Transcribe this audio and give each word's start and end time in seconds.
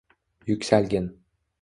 Yuksalgin! 0.47 1.11